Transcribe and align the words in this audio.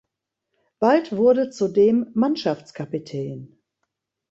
Bald 0.79 1.11
wurde 1.15 1.51
zudem 1.51 2.09
Mannschaftskapitän. 2.15 3.59